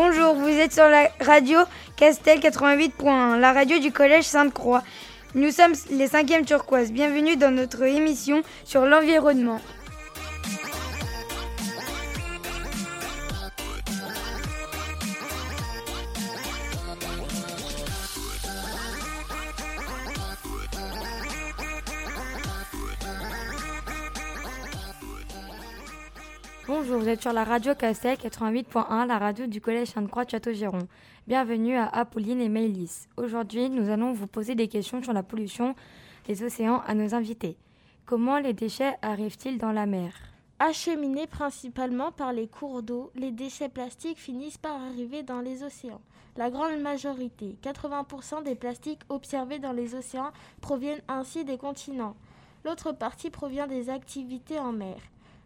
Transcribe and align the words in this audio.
Bonjour, 0.00 0.34
vous 0.34 0.46
êtes 0.46 0.72
sur 0.72 0.86
la 0.86 1.08
radio 1.18 1.58
Castel 1.96 2.38
88.1, 2.38 3.40
la 3.40 3.52
radio 3.52 3.80
du 3.80 3.90
collège 3.90 4.26
Sainte-Croix. 4.26 4.84
Nous 5.34 5.50
sommes 5.50 5.72
les 5.90 6.06
5e 6.06 6.44
turquoises. 6.44 6.92
Bienvenue 6.92 7.34
dans 7.34 7.50
notre 7.50 7.82
émission 7.82 8.42
sur 8.64 8.86
l'environnement. 8.86 9.60
Bonjour, 26.68 26.98
vous 26.98 27.08
êtes 27.08 27.22
sur 27.22 27.32
la 27.32 27.44
radio 27.44 27.74
Castel 27.74 28.18
88.1, 28.18 29.06
la 29.06 29.16
radio 29.16 29.46
du 29.46 29.58
collège 29.58 29.88
Sainte-Croix 29.88 30.26
de 30.26 30.30
Château-Giron. 30.32 30.86
Bienvenue 31.26 31.76
à 31.76 31.86
Apolline 31.86 32.42
et 32.42 32.50
Maëlys. 32.50 33.08
Aujourd'hui, 33.16 33.70
nous 33.70 33.88
allons 33.88 34.12
vous 34.12 34.26
poser 34.26 34.54
des 34.54 34.68
questions 34.68 35.02
sur 35.02 35.14
la 35.14 35.22
pollution 35.22 35.74
des 36.26 36.42
océans 36.42 36.82
à 36.86 36.92
nos 36.92 37.14
invités. 37.14 37.56
Comment 38.04 38.38
les 38.38 38.52
déchets 38.52 38.98
arrivent-ils 39.00 39.56
dans 39.56 39.72
la 39.72 39.86
mer? 39.86 40.12
Acheminés 40.58 41.26
principalement 41.26 42.12
par 42.12 42.34
les 42.34 42.48
cours 42.48 42.82
d'eau, 42.82 43.12
les 43.14 43.30
déchets 43.30 43.70
plastiques 43.70 44.18
finissent 44.18 44.58
par 44.58 44.78
arriver 44.78 45.22
dans 45.22 45.40
les 45.40 45.62
océans. 45.62 46.02
La 46.36 46.50
grande 46.50 46.82
majorité, 46.82 47.56
80% 47.62 48.42
des 48.42 48.56
plastiques 48.56 49.04
observés 49.08 49.58
dans 49.58 49.72
les 49.72 49.94
océans, 49.94 50.32
proviennent 50.60 51.00
ainsi 51.08 51.46
des 51.46 51.56
continents. 51.56 52.14
L'autre 52.66 52.92
partie 52.92 53.30
provient 53.30 53.66
des 53.66 53.88
activités 53.88 54.58
en 54.58 54.72
mer. 54.72 54.98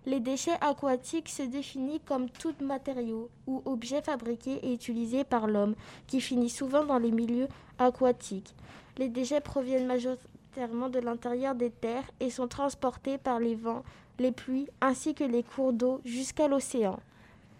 Les 0.04 0.18
déchets 0.18 0.58
aquatiques 0.60 1.28
se 1.28 1.42
définissent 1.42 2.00
comme 2.04 2.28
tout 2.28 2.54
matériau 2.60 3.30
ou 3.46 3.62
objet 3.64 4.02
fabriqué 4.02 4.58
et 4.62 4.74
utilisé 4.74 5.22
par 5.22 5.46
l'homme, 5.46 5.76
qui 6.08 6.20
finit 6.20 6.50
souvent 6.50 6.84
dans 6.84 6.98
les 6.98 7.12
milieux 7.12 7.48
aquatiques. 7.78 8.54
Les 8.98 9.08
déchets 9.08 9.40
proviennent 9.40 9.86
majoritairement 9.86 10.88
de 10.88 10.98
l'intérieur 10.98 11.54
des 11.54 11.70
terres 11.70 12.10
et 12.18 12.30
sont 12.30 12.48
transportés 12.48 13.16
par 13.16 13.38
les 13.38 13.54
vents, 13.54 13.84
les 14.18 14.32
pluies 14.32 14.68
ainsi 14.80 15.14
que 15.14 15.24
les 15.24 15.44
cours 15.44 15.72
d'eau 15.72 16.00
jusqu'à 16.04 16.48
l'océan. 16.48 16.98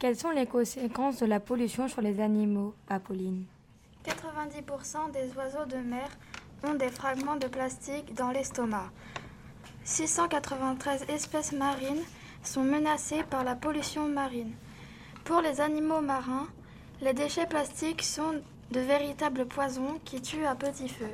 Quelles 0.01 0.17
sont 0.17 0.31
les 0.31 0.47
conséquences 0.47 1.21
de 1.21 1.27
la 1.27 1.39
pollution 1.39 1.87
sur 1.87 2.03
les 2.03 2.19
animaux, 2.19 2.75
Apolline? 2.89 3.45
90% 4.05 5.13
des 5.13 5.33
oiseaux 5.37 5.65
de 5.65 5.77
mer 5.77 6.09
ont 6.65 6.75
des 6.75 6.89
fragments 6.89 7.37
de 7.37 7.47
plastique 7.47 8.13
dans 8.15 8.33
l'estomac. 8.33 8.91
693 9.85 11.05
espèces 11.09 11.53
marines 11.53 12.03
sont 12.43 12.63
menacés 12.65 13.23
par 13.31 13.45
la 13.45 13.55
pollution 13.55 14.09
marine. 14.09 14.53
Pour 15.25 15.41
les 15.41 15.61
animaux 15.61 16.01
marins, 16.01 16.49
les 17.01 17.13
déchets 17.13 17.47
plastiques 17.47 18.03
sont 18.03 18.41
de 18.71 18.81
véritables 18.81 19.47
poisons 19.47 20.01
qui 20.05 20.21
tuent 20.21 20.47
à 20.47 20.55
petit 20.55 20.89
feu. 20.89 21.11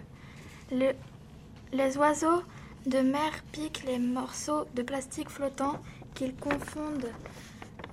les 0.70 1.96
oiseaux 1.98 2.42
de 2.86 2.98
mer 3.00 3.32
piquent 3.52 3.84
les 3.84 3.98
morceaux 3.98 4.64
de 4.74 4.82
plastique 4.82 5.28
flottants 5.28 5.78
qu'ils 6.14 6.34
confondent 6.34 7.10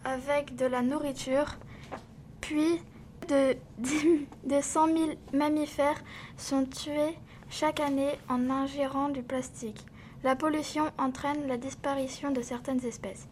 avec 0.03 0.55
de 0.55 0.66
la 0.66 0.81
nourriture, 0.81 1.58
puis 2.42 2.80
de, 3.27 3.55
de 4.45 4.61
100 4.61 4.88
000 4.88 4.98
mammifères 5.33 6.02
sont 6.38 6.65
tués 6.65 7.17
chaque 7.49 7.80
année 7.80 8.11
en 8.30 8.49
ingérant 8.49 9.09
du 9.09 9.23
plastique. 9.23 9.86
La 10.25 10.36
pollution 10.36 10.91
entraîne 10.97 11.45
la 11.45 11.55
disparition 11.55 12.31
de 12.31 12.41
certaines 12.41 12.83
espèces. 12.83 13.27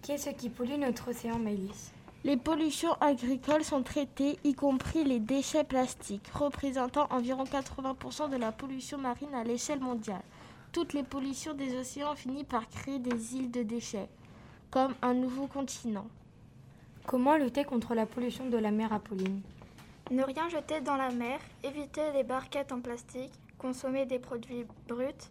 Qu'est-ce 0.00 0.30
qui 0.30 0.48
pollue 0.48 0.78
notre 0.78 1.10
océan, 1.10 1.38
Maëlys? 1.38 1.92
Les 2.24 2.38
pollutions 2.38 2.94
agricoles 2.94 3.62
sont 3.62 3.82
traitées, 3.82 4.38
y 4.42 4.54
compris 4.54 5.04
les 5.04 5.20
déchets 5.20 5.64
plastiques, 5.64 6.26
représentant 6.28 7.08
environ 7.10 7.44
80% 7.44 8.30
de 8.30 8.38
la 8.38 8.52
pollution 8.52 8.96
marine 8.96 9.34
à 9.34 9.44
l'échelle 9.44 9.80
mondiale. 9.80 10.22
Toutes 10.72 10.94
les 10.94 11.02
pollutions 11.02 11.52
des 11.52 11.76
océans 11.76 12.14
finissent 12.14 12.44
par 12.44 12.70
créer 12.70 12.98
des 12.98 13.36
îles 13.36 13.50
de 13.50 13.62
déchets, 13.62 14.08
comme 14.70 14.94
un 15.02 15.12
nouveau 15.12 15.46
continent. 15.46 16.06
Comment 17.04 17.36
lutter 17.36 17.64
contre 17.64 17.94
la 17.94 18.06
pollution 18.06 18.48
de 18.48 18.56
la 18.56 18.70
mer, 18.70 18.94
Apolline? 18.94 19.42
Ne 20.10 20.22
rien 20.22 20.48
jeter 20.48 20.80
dans 20.80 20.96
la 20.96 21.10
mer, 21.10 21.38
éviter 21.62 22.12
les 22.14 22.24
barquettes 22.24 22.72
en 22.72 22.80
plastique, 22.80 23.34
consommer 23.58 24.06
des 24.06 24.18
produits 24.18 24.64
bruts, 24.88 25.28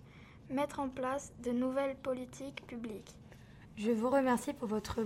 mettre 0.49 0.79
en 0.79 0.89
place 0.89 1.33
de 1.43 1.51
nouvelles 1.51 1.95
politiques 1.95 2.65
publiques. 2.67 3.15
Je 3.77 3.91
vous 3.91 4.09
remercie 4.09 4.53
pour 4.53 4.67
votre 4.67 4.99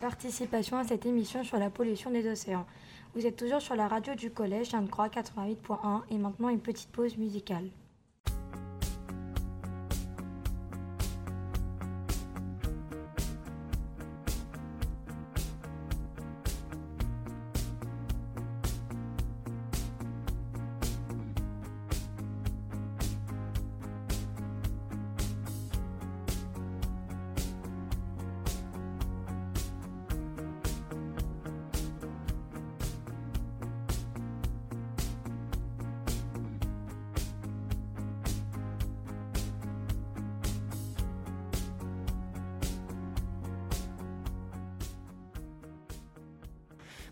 participation 0.00 0.78
à 0.78 0.84
cette 0.84 1.04
émission 1.04 1.44
sur 1.44 1.58
la 1.58 1.70
pollution 1.70 2.10
des 2.10 2.28
océans. 2.30 2.66
Vous 3.14 3.26
êtes 3.26 3.36
toujours 3.36 3.60
sur 3.60 3.74
la 3.74 3.88
radio 3.88 4.14
du 4.14 4.30
collège 4.30 4.70
Sainte-Croix 4.70 5.08
88.1 5.08 6.02
et 6.10 6.18
maintenant 6.18 6.48
une 6.48 6.60
petite 6.60 6.90
pause 6.90 7.16
musicale. 7.16 7.68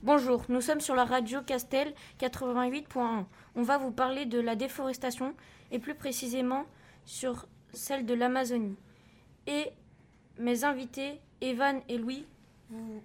Bonjour, 0.04 0.44
nous 0.48 0.60
sommes 0.60 0.80
sur 0.80 0.94
la 0.94 1.04
radio 1.04 1.40
Castel 1.42 1.92
88.1. 2.20 3.24
On 3.56 3.62
va 3.62 3.78
vous 3.78 3.90
parler 3.90 4.26
de 4.26 4.38
la 4.38 4.54
déforestation 4.54 5.34
et 5.72 5.80
plus 5.80 5.96
précisément 5.96 6.66
sur 7.04 7.48
celle 7.72 8.06
de 8.06 8.14
l'Amazonie. 8.14 8.76
Et 9.48 9.66
mes 10.38 10.62
invités, 10.62 11.20
Evan 11.40 11.80
et 11.88 11.98
Louis, 11.98 12.26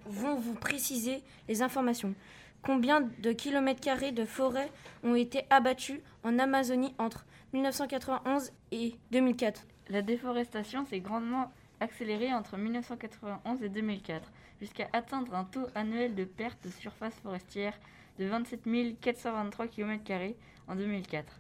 vont 0.05 0.35
vous 0.35 0.53
préciser 0.53 1.23
les 1.47 1.63
informations. 1.63 2.13
Combien 2.61 3.01
de 3.01 3.31
kilomètres 3.31 3.81
carrés 3.81 4.11
de 4.11 4.23
forêts 4.23 4.71
ont 5.03 5.15
été 5.15 5.45
abattus 5.49 5.99
en 6.23 6.37
Amazonie 6.37 6.93
entre 6.99 7.25
1991 7.53 8.51
et 8.71 8.93
2004 9.09 9.65
La 9.89 10.03
déforestation 10.03 10.85
s'est 10.85 10.99
grandement 10.99 11.51
accélérée 11.83 12.33
entre 12.33 12.57
1991 12.57 13.61
et 13.61 13.69
2004 13.69 14.31
jusqu'à 14.59 14.87
atteindre 14.93 15.35
un 15.35 15.43
taux 15.43 15.67
annuel 15.75 16.15
de 16.15 16.23
perte 16.23 16.63
de 16.63 16.69
surface 16.69 17.15
forestière 17.21 17.77
de 18.17 18.25
27 18.25 18.99
423 19.01 19.67
km 19.67 20.33
en 20.67 20.75
2004, 20.75 21.39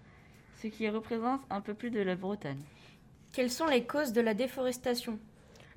ce 0.61 0.67
qui 0.67 0.89
représente 0.89 1.41
un 1.49 1.61
peu 1.61 1.73
plus 1.73 1.91
de 1.91 2.01
la 2.01 2.15
Bretagne. 2.15 2.61
Quelles 3.31 3.51
sont 3.51 3.67
les 3.67 3.85
causes 3.85 4.11
de 4.11 4.21
la 4.21 4.33
déforestation? 4.33 5.17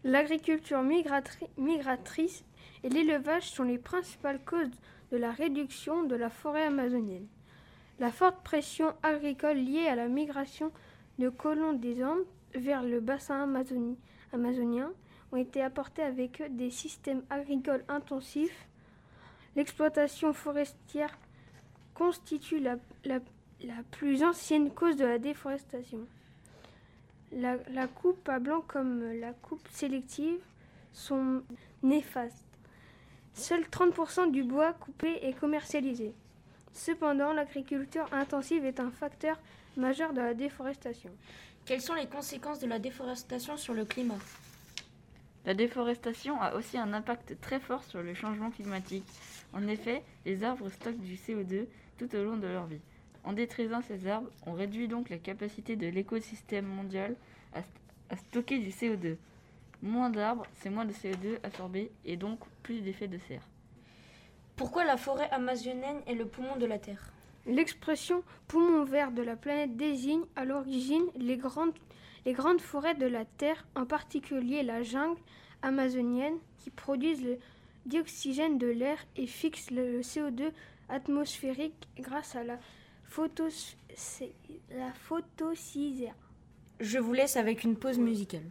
L'agriculture 0.05 0.82
migratrice 0.82 2.44
et 2.82 2.88
l'élevage 2.88 3.50
sont 3.50 3.64
les 3.64 3.79
principales 3.79 4.40
causes 4.44 4.81
de 5.12 5.17
la 5.17 5.31
réduction 5.31 6.02
de 6.02 6.17
la 6.17 6.29
forêt 6.29 6.67
amazonienne. 6.67 7.26
La 7.99 8.11
forte 8.11 8.43
pression 8.43 8.94
agricole 9.02 9.58
liée 9.58 9.87
à 9.87 9.94
la 9.94 10.08
migration 10.08 10.73
de 11.19 11.29
colons 11.29 11.73
des 11.73 12.05
Andes 12.05 12.26
vers 12.55 12.82
le 12.82 13.00
bassin 13.00 13.44
amazonien 13.44 13.94
ont 15.33 15.37
été 15.37 15.62
apportés 15.62 16.03
avec 16.03 16.41
eux 16.41 16.49
des 16.49 16.71
systèmes 16.71 17.23
agricoles 17.31 17.85
intensifs. 17.88 18.67
L'exploitation 19.55 20.33
forestière 20.33 21.17
constitue 21.94 22.61
la, 22.61 22.77
plus 23.91 24.23
ancienne 24.23 24.71
cause 24.71 24.97
de 24.97 25.05
la 25.05 25.19
déforestation. 25.19 26.06
La, 27.33 27.56
la, 27.73 27.87
coupe 27.87 28.29
à 28.29 28.38
blanc 28.38 28.62
comme 28.67 29.03
la 29.19 29.33
coupe 29.33 29.67
sélective 29.71 30.38
sont 30.93 31.43
néfastes. 31.83 32.44
Seul 33.35 33.62
30% 33.62 34.31
du 34.31 34.44
bois 34.44 34.73
coupé 34.73 35.19
est 35.23 35.38
commercialisé. 35.38 36.15
Cependant, 36.73 37.33
l'agriculture 37.33 38.06
intensive 38.12 38.65
est 38.65 38.81
un 38.81 38.91
facteur 38.91 39.38
majeur 39.77 40.12
de 40.12 40.21
la 40.21 40.35
déforestation. 40.35 41.11
Quelles 41.66 41.82
sont 41.82 41.94
les 41.94 42.06
conséquences 42.06 42.60
de 42.60 42.68
la 42.68 42.78
déforestation 42.78 43.56
sur 43.56 43.74
le 43.74 43.84
climat? 43.84 44.18
La 45.44 45.52
déforestation 45.52 46.40
a 46.40 46.54
aussi 46.54 46.78
un 46.78 46.92
impact 46.92 47.40
très 47.40 47.58
fort 47.58 47.82
sur 47.82 48.04
le 48.04 48.14
changement 48.14 48.52
climatique. 48.52 49.04
En 49.52 49.66
effet, 49.66 50.04
les 50.24 50.44
arbres 50.44 50.70
stockent 50.70 51.00
du 51.00 51.16
CO2 51.16 51.66
tout 51.98 52.14
au 52.14 52.22
long 52.22 52.36
de 52.36 52.46
leur 52.46 52.66
vie. 52.66 52.78
En 53.24 53.32
détruisant 53.32 53.82
ces 53.82 54.06
arbres, 54.06 54.30
on 54.46 54.52
réduit 54.52 54.86
donc 54.86 55.10
la 55.10 55.18
capacité 55.18 55.74
de 55.74 55.88
l'écosystème 55.88 56.66
mondial 56.66 57.16
à, 57.52 57.62
stocker 58.16 58.58
du 58.60 58.70
CO2. 58.70 59.16
Moins 59.82 60.10
d'arbres, 60.10 60.46
c'est 60.60 60.70
moins 60.70 60.84
de 60.84 60.92
CO2 60.92 61.40
absorbé 61.42 61.90
et 62.04 62.16
donc 62.16 62.38
plus 62.62 62.80
d'effets 62.80 63.08
de 63.08 63.18
serre. 63.26 63.42
Pourquoi 64.54 64.84
la 64.84 64.96
forêt 64.96 65.28
amazonienne 65.30 66.00
est 66.06 66.14
le 66.14 66.26
poumon 66.26 66.54
de 66.54 66.66
la 66.66 66.78
Terre? 66.78 67.12
L'expression 67.46 68.25
poumon 68.48 68.84
vert 68.84 69.12
de 69.12 69.22
la 69.22 69.37
planète 69.37 69.76
désigne 69.76 70.25
à 70.34 70.44
l'origine 70.44 71.06
les 71.14 71.37
grandes, 71.37 71.75
les 72.25 72.32
grandes 72.32 72.60
forêts 72.60 72.96
de 72.96 73.06
la 73.06 73.25
Terre, 73.25 73.66
en 73.76 73.87
particulier 73.87 74.64
la 74.64 74.82
jungle 74.82 75.20
amazonienne, 75.62 76.38
qui 76.58 76.70
produisent 76.70 77.22
le 77.22 77.38
dioxygène 77.87 78.58
de 78.58 78.66
l'air 78.66 78.98
et 79.14 79.28
fixent 79.28 79.70
le 79.70 80.00
CO2 80.00 80.50
atmosphérique 80.88 81.88
grâce 81.98 82.34
à 82.34 82.43
la, 82.43 82.58
photos, 83.04 83.76
la 84.70 84.92
photosynthèse. 84.92 86.10
Je 86.81 86.99
vous 86.99 87.12
laisse 87.12 87.37
avec 87.37 87.62
une 87.62 87.76
pause 87.76 87.99
musicale. 87.99 88.50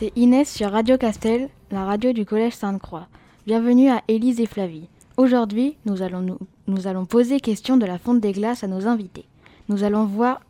C'est 0.00 0.16
Inès 0.16 0.50
sur 0.50 0.72
Radio 0.72 0.96
Castel, 0.96 1.50
la 1.70 1.84
radio 1.84 2.14
du 2.14 2.24
Collège 2.24 2.54
Sainte-Croix. 2.54 3.06
Bienvenue 3.46 3.90
à 3.90 4.02
Élise 4.08 4.40
et 4.40 4.46
Flavie. 4.46 4.88
Aujourd'hui, 5.18 5.76
nous 5.84 6.00
allons, 6.00 6.22
nous, 6.22 6.38
nous 6.68 7.04
poser 7.04 7.38
question 7.38 7.76
de 7.76 7.84
la 7.84 7.98
fonte 7.98 8.20
des 8.20 8.32
glaces 8.32 8.64
à 8.64 8.66
nos 8.66 8.86
invités. 8.86 9.26
Nous 9.68 9.84
allons, 9.84 10.06
voir, 10.06 10.40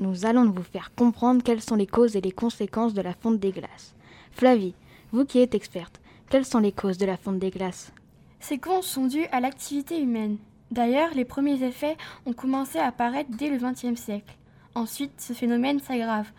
nous 0.00 0.26
allons 0.26 0.50
vous 0.50 0.64
faire 0.64 0.90
comprendre 0.96 1.44
quelles 1.44 1.62
sont 1.62 1.76
les 1.76 1.86
causes 1.86 2.16
et 2.16 2.20
les 2.20 2.32
conséquences 2.32 2.92
de 2.92 3.00
la 3.00 3.14
fonte 3.14 3.38
des 3.38 3.52
glaces. 3.52 3.94
Flavie, 4.32 4.74
vous 5.12 5.24
qui 5.24 5.38
êtes 5.38 5.54
experte, 5.54 6.00
quelles 6.28 6.44
sont 6.44 6.58
les 6.58 6.72
causes 6.72 6.98
de 6.98 7.06
la 7.06 7.16
fonte 7.16 7.38
des 7.38 7.50
glaces? 7.50 7.92
Ces 8.40 8.58
causes 8.58 8.84
sont 8.84 9.06
dues 9.06 9.26
à 9.30 9.38
l'activité 9.38 10.02
humaine. 10.02 10.38
D'ailleurs, 10.72 11.14
les 11.14 11.24
premiers 11.24 11.62
effets 11.62 11.96
ont 12.26 12.32
commencé 12.32 12.80
à 12.80 12.88
apparaître 12.88 13.30
dès 13.38 13.48
le 13.48 13.58
XXe 13.58 13.94
siècle. 13.94 14.36
Ensuite, 14.74 15.20
ce 15.20 15.34
phénomène 15.34 15.78
s'aggrave 15.78 16.32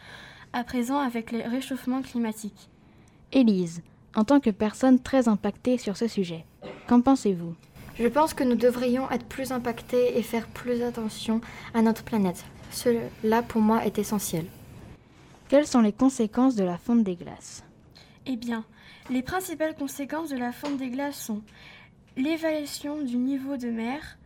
à 0.54 0.64
présent 0.64 1.00
avec 1.00 1.32
le 1.32 1.42
réchauffement 1.48 2.02
climatique. 2.02 2.70
Élise, 3.32 3.82
en 4.16 4.24
tant 4.24 4.40
que 4.40 4.50
personne 4.50 5.00
très 5.00 5.28
impactée 5.28 5.78
sur 5.78 5.98
ce 5.98 6.08
sujet, 6.08 6.46
qu'en 6.88 7.02
pensez-vous? 7.02 7.56
Je 8.00 8.08
pense 8.08 8.34
que 8.34 8.44
nous 8.44 8.56
devrions 8.56 9.10
être 9.12 9.26
plus 9.26 9.52
impactés 9.52 10.18
et 10.18 10.24
faire 10.24 10.48
plus 10.48 10.82
attention 10.84 11.42
à 11.74 11.82
notre 11.82 12.04
planète. 12.04 12.46
Cela, 12.72 13.42
pour 13.44 13.62
moi, 13.62 13.86
est 13.86 14.00
essentiel. 14.00 14.46
Quelles 15.50 15.68
sont 15.68 15.82
les 15.82 15.92
conséquences 15.92 16.56
de 16.56 16.64
la 16.64 16.78
fonte 16.78 17.04
des 17.04 17.16
glaces? 17.16 17.64
Eh 18.26 18.36
bien, 18.36 18.64
les 19.10 19.22
principales 19.22 19.76
conséquences 19.76 20.30
de 20.30 20.38
la 20.38 20.52
fonte 20.52 20.78
des 20.78 20.90
glaces 20.90 21.20
sont 21.20 21.42
l'évaluation 22.16 23.02
du 23.02 23.18
niveau 23.18 23.58
de 23.58 23.70
mer. 23.70 24.18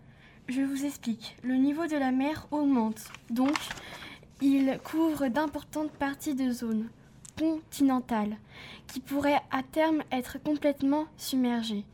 Je 0.47 0.61
vous 0.61 0.85
explique. 0.85 1.35
Le 1.41 1.55
niveau 1.55 1.87
de 1.87 1.95
la 1.95 2.11
mer 2.11 2.47
augmente, 2.51 3.01
donc 3.29 3.55
il 4.43 4.77
couvre 4.83 5.27
d'importantes 5.29 5.91
parties 5.91 6.35
de 6.35 6.51
zones 6.51 6.89
continentales 7.39 8.35
qui 8.87 8.99
pourraient 8.99 9.41
à 9.51 9.63
terme 9.63 10.03
être 10.11 10.37
complètement 10.43 11.05
submergées. 11.17 11.85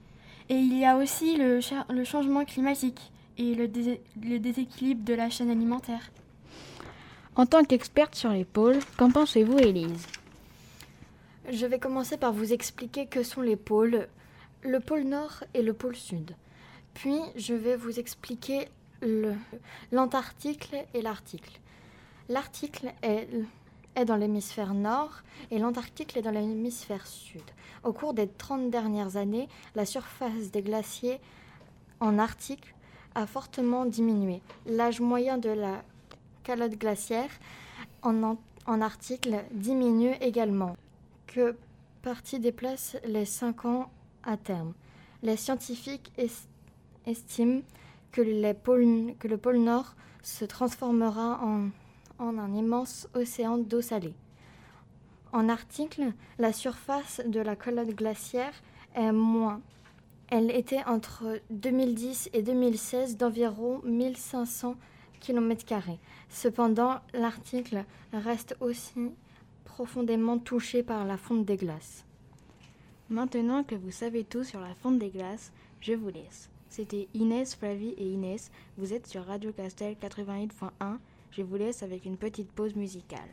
Et 0.49 0.55
il 0.55 0.75
y 0.77 0.83
a 0.83 0.97
aussi 0.97 1.37
le, 1.37 1.59
le 1.93 2.03
changement 2.03 2.43
climatique 2.45 3.11
et 3.37 3.53
le, 3.53 3.67
dé 3.67 4.01
le, 4.21 4.39
déséquilibre 4.39 5.05
de 5.05 5.13
la 5.13 5.29
chaîne 5.29 5.51
alimentaire. 5.51 6.11
En 7.35 7.45
tant 7.45 7.63
qu'experte 7.63 8.15
sur 8.15 8.31
les 8.31 8.45
pôles, 8.45 8.79
qu'en 8.97 9.11
pensez-vous, 9.11 9.59
Élise? 9.59 10.07
Je 11.51 11.67
vais 11.67 11.79
commencer 11.79 12.17
par 12.17 12.33
vous 12.33 12.51
expliquer 12.51 13.05
que 13.05 13.21
sont 13.21 13.41
les 13.41 13.55
pôles, 13.55 14.07
le 14.63 14.79
pôle 14.79 15.03
nord 15.03 15.43
et 15.53 15.61
le 15.61 15.73
pôle 15.73 15.95
sud. 15.95 16.35
Puis, 16.95 17.19
je 17.35 17.53
vais 17.53 17.75
vous 17.75 17.99
expliquer 17.99 18.67
l'Antarctique 19.91 20.71
et 20.93 21.01
l'Arctique. 21.01 21.61
L'Arctique 22.29 22.85
est, 23.01 23.27
dans 24.05 24.15
l'hémisphère 24.15 24.75
nord 24.75 25.23
et 25.49 25.57
l'Antarctique 25.57 26.15
est 26.15 26.21
dans 26.21 26.29
l'hémisphère 26.29 27.07
sud. 27.07 27.41
Au 27.83 27.91
cours 27.91 28.13
des 28.13 28.27
30 28.27 28.69
dernières 28.69 29.17
années, 29.17 29.49
la 29.73 29.83
surface 29.83 30.51
des 30.51 30.61
glaciers 30.61 31.19
en 31.99 32.19
Arctique 32.19 32.75
a 33.15 33.25
fortement 33.25 33.85
diminué. 33.85 34.41
L'âge 34.67 35.01
moyen 35.01 35.39
de 35.39 35.49
la 35.49 35.83
calotte 36.43 36.77
glaciaire 36.77 37.31
en, 38.03 38.37
Arctique 38.67 39.27
diminue 39.51 40.13
également, 40.21 40.77
que 41.25 41.57
partie 42.03 42.39
déplace 42.39 42.95
les 43.05 43.25
5 43.25 43.65
ans 43.65 43.89
à 44.23 44.37
terme? 44.37 44.73
Les 45.23 45.35
scientifiques 45.35 46.11
est, 46.15 46.47
estiment 47.07 47.61
que, 48.11 48.21
les 48.21 48.53
pôles, 48.53 49.15
que 49.17 49.27
le 49.27 49.37
pôle 49.37 49.57
Nord 49.57 49.95
se 50.21 50.45
transformera 50.45 51.39
en 51.43 51.69
en 52.19 52.37
un 52.37 52.53
immense 52.53 53.07
océan 53.13 53.57
d'eau 53.57 53.81
salée. 53.81 54.13
En 55.31 55.49
article, 55.49 56.13
la 56.37 56.53
surface 56.53 57.21
de 57.25 57.39
la 57.39 57.55
calotte 57.55 57.95
glaciaire 57.95 58.53
est 58.95 59.11
moins. 59.11 59.61
Elle 60.27 60.51
était 60.51 60.83
entre 60.85 61.39
2010 61.49 62.29
et 62.33 62.43
2016 62.43 63.17
d'environ 63.17 63.81
1500 63.83 64.75
km. 65.19 65.83
Cependant, 66.29 66.99
l'article 67.13 67.85
reste 68.13 68.55
aussi 68.59 69.11
profondément 69.65 70.37
touché 70.37 70.83
par 70.83 71.05
la 71.05 71.17
fonte 71.17 71.45
des 71.45 71.57
glaces. 71.57 72.05
Maintenant 73.09 73.63
que 73.63 73.75
vous 73.75 73.91
savez 73.91 74.23
tout 74.23 74.43
sur 74.43 74.59
la 74.59 74.75
fonte 74.75 74.99
des 74.99 75.09
glaces, 75.09 75.51
je 75.81 75.93
vous 75.93 76.09
laisse. 76.09 76.49
C'était 76.69 77.07
Inès, 77.15 77.55
Flavie 77.55 77.95
et 77.97 78.05
Inès. 78.05 78.51
Vous 78.77 78.93
êtes 78.93 79.07
sur 79.07 79.25
Radio 79.25 79.51
Castel 79.51 79.95
88.1 79.95 80.97
je 81.31 81.41
vous 81.41 81.55
laisse 81.55 81.83
avec 81.83 82.05
une 82.05 82.17
petite 82.17 82.51
pause 82.51 82.75
musicale. 82.75 83.29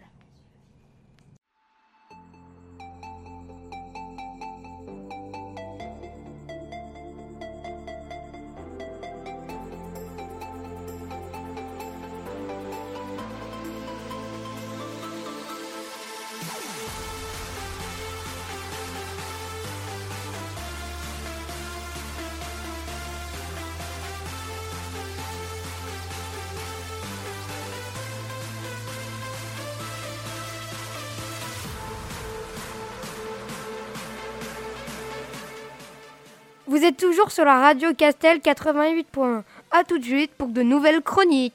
Vous 36.76 36.85
êtes 36.85 36.99
toujours 36.99 37.30
sur 37.33 37.47
la 37.47 37.59
radio 37.59 37.95
Castel 37.95 38.37
88.1. 38.40 39.45
A 39.71 39.85
tout 39.85 39.97
de 39.97 40.04
suite 40.04 40.33
pour 40.37 40.49
de 40.49 40.61
nouvelles 40.61 41.00
chroniques. 41.00 41.54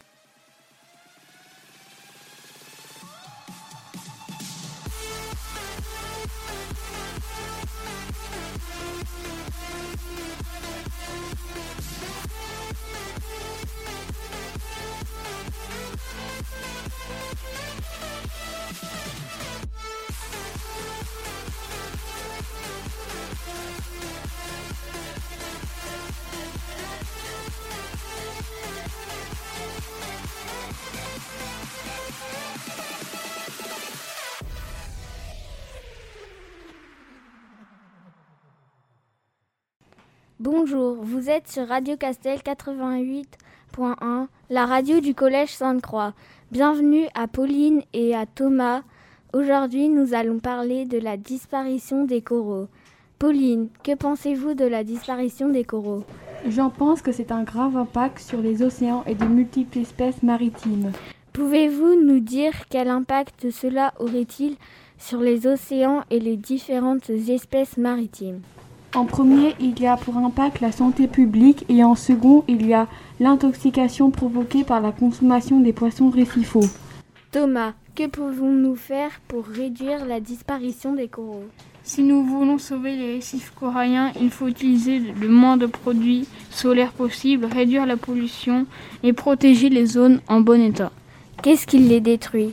Bonjour, 40.43 40.97
vous 41.03 41.29
êtes 41.29 41.47
sur 41.47 41.67
Radio 41.67 41.95
Castel 41.97 42.39
88.1, 42.39 44.25
la 44.49 44.65
radio 44.65 44.99
du 44.99 45.13
Collège 45.13 45.51
Sainte-Croix. 45.51 46.15
Bienvenue 46.51 47.05
à 47.13 47.27
Pauline 47.27 47.83
et 47.93 48.15
à 48.15 48.25
Thomas. 48.25 48.81
Aujourd'hui, 49.33 49.87
nous 49.87 50.15
allons 50.15 50.39
parler 50.39 50.85
de 50.85 50.97
la 50.97 51.15
disparition 51.15 52.05
des 52.05 52.21
coraux. 52.21 52.69
Pauline, 53.19 53.69
que 53.83 53.93
pensez-vous 53.93 54.55
de 54.55 54.65
la 54.65 54.83
disparition 54.83 55.47
des 55.49 55.63
coraux? 55.63 56.05
J'en 56.47 56.71
pense 56.71 57.03
que 57.03 57.11
c'est 57.11 57.31
un 57.31 57.43
grave 57.43 57.77
impact 57.77 58.17
sur 58.17 58.41
les 58.41 58.63
océans 58.63 59.03
et 59.05 59.13
de 59.13 59.25
multiples 59.25 59.77
espèces 59.77 60.23
maritimes. 60.23 60.91
Pouvez-vous 61.33 62.03
nous 62.03 62.19
dire 62.19 62.65
quel 62.67 62.87
impact 62.87 63.51
cela 63.51 63.93
aurait-il 63.99 64.55
sur 64.97 65.19
les 65.19 65.45
océans 65.45 66.01
et 66.09 66.19
les 66.19 66.35
différentes 66.35 67.11
espèces 67.11 67.77
maritimes? 67.77 68.41
En 68.93 69.05
premier, 69.05 69.55
il 69.61 69.79
y 69.79 69.87
a 69.87 69.95
pour 69.95 70.17
impact 70.17 70.59
la 70.59 70.73
santé 70.73 71.07
publique 71.07 71.65
et 71.69 71.81
en 71.83 71.95
second, 71.95 72.43
il 72.49 72.65
y 72.67 72.73
a 72.73 72.87
l'intoxication 73.21 74.11
provoquée 74.11 74.65
par 74.65 74.81
la 74.81 74.91
consommation 74.91 75.61
des 75.61 75.71
poissons 75.71 76.09
récifaux. 76.09 76.65
Thomas, 77.31 77.71
que 77.95 78.07
pouvons-nous 78.07 78.75
faire 78.75 79.11
pour 79.29 79.45
réduire 79.45 80.05
la 80.05 80.19
disparition 80.19 80.93
des 80.93 81.07
coraux? 81.07 81.45
Si 81.83 82.03
nous 82.03 82.23
voulons 82.23 82.57
sauver 82.57 82.95
les 82.95 83.13
récifs 83.13 83.53
coralliens, 83.57 84.11
il 84.21 84.29
faut 84.29 84.47
utiliser 84.47 84.99
le 84.99 85.29
moins 85.29 85.55
de 85.55 85.65
produits 85.65 86.27
solaires 86.49 86.91
possible, 86.91 87.45
réduire 87.45 87.85
la 87.85 87.97
pollution 87.97 88.65
et 89.03 89.13
protéger 89.13 89.69
les 89.69 89.85
zones 89.85 90.19
en 90.27 90.41
bon 90.41 90.61
état. 90.61 90.91
Qu'est-ce 91.41 91.65
qui 91.65 91.79
les 91.79 92.01
détruit? 92.01 92.51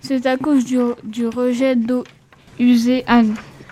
C'est 0.00 0.26
à 0.26 0.36
cause 0.36 0.64
du, 0.64 0.78
du 1.02 1.26
rejet 1.26 1.74
d'eau 1.74 2.04
usée 2.60 3.04
à, 3.06 3.18
à 3.18 3.22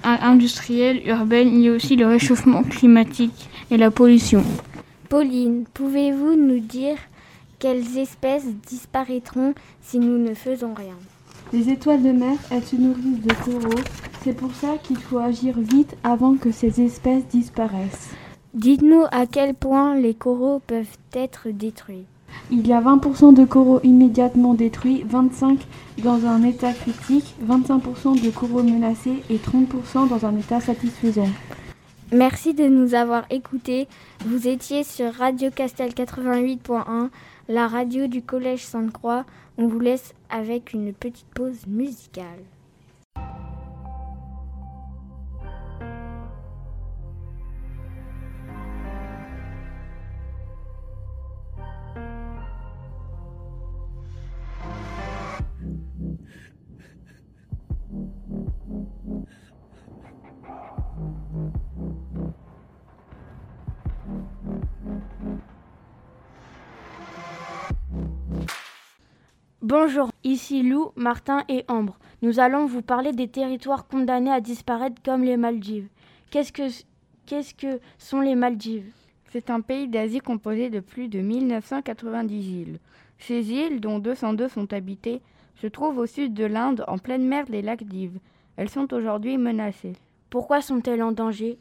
industrielle, 0.07 1.03
urbaine. 1.07 1.49
Il 1.49 1.61
y 1.61 1.69
a 1.69 1.73
aussi 1.73 1.97
le 1.97 2.07
réchauffement 2.07 2.63
climatique 2.63 3.49
et 3.71 3.77
la 3.77 3.91
pollution. 3.91 4.43
Pauline, 5.09 5.65
pouvez-vous 5.75 6.35
nous 6.37 6.61
dire 6.61 6.97
quelles 7.59 7.99
espèces 7.99 8.47
disparaîtront 8.69 9.55
si 9.83 9.99
nous 9.99 10.19
ne 10.19 10.35
faisons 10.35 10.75
rien? 10.75 10.97
Les 11.53 11.71
étoiles 11.71 12.03
de 12.03 12.13
mer, 12.13 12.37
elles 12.51 12.65
se 12.65 12.77
nourrissent 12.77 13.23
de 13.23 13.35
coraux. 13.45 13.83
C'est 14.23 14.37
pour 14.37 14.53
ça 14.55 14.75
qu'il 14.83 14.99
faut 14.99 15.19
agir 15.19 15.55
vite 15.59 15.97
avant 16.03 16.35
que 16.35 16.51
ces 16.51 16.81
espèces 16.81 17.27
disparaissent. 17.29 18.11
Dites-nous 18.55 19.05
à 19.13 19.27
quel 19.27 19.55
point 19.55 19.95
les 19.97 20.15
coraux 20.15 20.61
peuvent 20.67 20.97
être 21.13 21.49
détruits. 21.51 22.07
Il 22.51 22.67
y 22.67 22.73
a 22.73 22.81
20% 22.81 23.35
de 23.35 23.45
coraux 23.45 23.81
immédiatement 23.83 24.55
détruits, 24.55 25.05
25% 25.11 25.59
dans 26.03 26.27
un 26.27 26.43
état 26.43 26.73
critique, 26.73 27.35
25% 27.47 28.23
de 28.23 28.31
coraux 28.31 28.63
menacés 28.63 29.23
et 29.31 29.37
30% 29.37 30.09
dans 30.09 30.27
un 30.27 30.37
état 30.37 30.61
satisfaisant. 30.61 31.29
Merci 32.13 32.55
de 32.55 32.69
nous 32.69 32.95
avoir 32.95 33.25
écoutés. 33.31 33.89
Vous 34.25 34.47
étiez 34.47 34.85
sur 34.85 35.13
Radio 35.13 35.51
Castel 35.51 35.91
88.1, 35.91 37.09
la 37.49 37.67
radio 37.67 38.07
du 38.07 38.23
Collège 38.23 38.65
Sainte-Croix. 38.65 39.25
On 39.59 39.67
vous 39.67 39.81
laisse 39.81 40.15
avec 40.31 40.73
une 40.73 40.93
petite 40.93 41.27
pause 41.35 41.67
musicale. 41.67 42.45
Bonjour, 69.69 70.13
ici 70.23 70.63
Lou, 70.63 70.93
Martin 70.95 71.43
et 71.49 71.65
Ambre. 71.67 71.99
Nous 72.23 72.39
allons 72.39 72.67
vous 72.67 72.83
parler 72.83 73.11
des 73.11 73.27
territoires 73.27 73.89
condamnés 73.89 74.31
à 74.31 74.41
disparaître 74.41 75.03
comme 75.05 75.25
les 75.25 75.37
Maldives. 75.37 75.89
Qu'est-ce 76.31 76.53
que, 76.53 76.69
qu'est-ce 77.27 77.53
que 77.53 77.81
sont 77.99 78.21
les 78.21 78.37
Maldives? 78.37 78.93
C'est 79.33 79.51
un 79.51 79.61
pays 79.61 79.89
d'Asie 79.89 80.21
composé 80.21 80.71
de 80.71 80.79
plus 80.79 81.09
de 81.09 81.19
1990 81.19 82.61
îles. 82.61 82.79
Ces 83.19 83.51
îles, 83.51 83.81
dont 83.81 83.99
202 83.99 84.47
sont 84.47 84.73
habitées, 84.73 85.21
se 85.61 85.67
trouvent 85.67 85.99
au 85.99 86.07
sud 86.07 86.33
de 86.33 86.45
l'Inde, 86.45 86.85
en 86.87 86.99
pleine 86.99 87.27
mer 87.27 87.47
des 87.47 87.61
lacs 87.61 87.83
d'Ives. 87.83 88.21
Elles 88.57 88.71
sont 88.71 88.95
aujourd'hui 88.95 89.37
menacées. 89.37 89.95
Pourquoi 90.31 90.61
sont-elles 90.61 91.03
en 91.03 91.11
danger? 91.11 91.59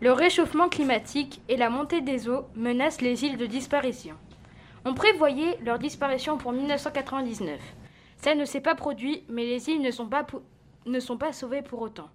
Le 0.00 0.12
réchauffement 0.12 0.70
climatique 0.70 1.42
et 1.50 1.58
la 1.58 1.68
montée 1.68 2.00
des 2.00 2.26
eaux 2.26 2.46
menacent 2.56 3.02
les 3.02 3.22
îles 3.26 3.36
de 3.36 3.44
disparition. 3.44 4.14
On 4.86 4.92
prévoyait 4.92 5.58
leur 5.64 5.78
disparition 5.78 6.36
pour 6.36 6.52
1999. 6.52 7.58
Ça 8.18 8.34
ne 8.34 8.44
s'est 8.44 8.60
pas 8.60 8.74
produit, 8.74 9.24
mais 9.30 9.46
les 9.46 9.70
îles 9.70 9.80
ne 9.80 9.90
sont 9.90 10.08
pas, 10.08 10.26
ne 10.84 11.00
sont 11.00 11.16
pas 11.16 11.32
sauvées 11.32 11.62
pour 11.62 11.80
autant. 11.80 12.10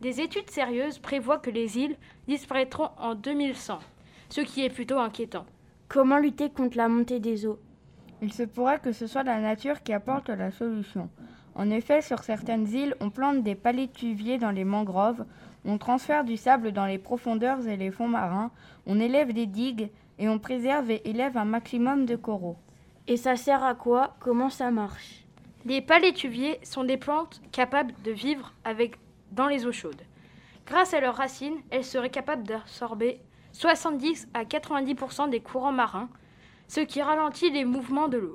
Des 0.00 0.20
études 0.20 0.50
sérieuses 0.50 0.98
prévoient 0.98 1.38
que 1.38 1.50
les 1.50 1.78
îles 1.78 1.96
disparaîtront 2.26 2.90
en 2.98 3.14
2100, 3.14 3.78
ce 4.28 4.40
qui 4.40 4.64
est 4.64 4.70
plutôt 4.70 4.98
inquiétant. 4.98 5.46
Comment 5.88 6.18
lutter 6.18 6.50
contre 6.50 6.76
la 6.76 6.88
montée 6.88 7.20
des 7.20 7.46
eaux? 7.46 7.60
Il 8.22 8.32
se 8.32 8.42
pourrait 8.42 8.80
que 8.80 8.92
ce 8.92 9.06
soit 9.06 9.22
la 9.22 9.38
nature 9.38 9.82
qui 9.84 9.92
apporte 9.92 10.30
la 10.30 10.50
solution. 10.50 11.08
En 11.54 11.70
effet, 11.70 12.02
sur 12.02 12.24
certaines 12.24 12.66
îles, 12.66 12.96
on 13.00 13.10
plante 13.10 13.44
des 13.44 13.54
palétuviers 13.54 14.38
dans 14.38 14.50
les 14.50 14.64
mangroves, 14.64 15.24
on 15.64 15.78
transfère 15.78 16.24
du 16.24 16.36
sable 16.36 16.72
dans 16.72 16.86
les 16.86 16.98
profondeurs 16.98 17.68
et 17.68 17.76
les 17.76 17.92
fonds 17.92 18.08
marins, 18.08 18.50
on 18.86 18.98
élève 18.98 19.32
des 19.32 19.46
digues 19.46 19.90
et 20.18 20.28
on 20.28 20.38
préserve 20.38 20.90
et 20.90 21.08
élève 21.08 21.36
un 21.36 21.44
maximum 21.44 22.06
de 22.06 22.16
coraux. 22.16 22.56
Et 23.06 23.16
ça 23.16 23.36
sert 23.36 23.62
à 23.62 23.74
quoi? 23.74 24.16
Comment 24.20 24.50
ça 24.50 24.70
marche? 24.70 25.24
Les 25.64 25.80
palétuviers 25.80 26.58
sont 26.62 26.84
des 26.84 26.96
plantes 26.96 27.40
capables 27.52 27.94
de 28.04 28.10
vivre 28.10 28.52
avec, 28.64 28.96
dans 29.32 29.46
les 29.46 29.66
eaux 29.66 29.72
chaudes. 29.72 30.02
Grâce 30.66 30.94
à 30.94 31.00
leurs 31.00 31.16
racines, 31.16 31.58
elles 31.70 31.84
seraient 31.84 32.10
capables 32.10 32.44
d'absorber 32.44 33.20
70 33.52 34.28
à 34.34 34.44
90% 34.44 35.30
des 35.30 35.40
courants 35.40 35.72
marins, 35.72 36.08
ce 36.68 36.80
qui 36.80 37.02
ralentit 37.02 37.50
les 37.50 37.64
mouvements 37.64 38.08
de 38.08 38.18
l'eau. 38.18 38.34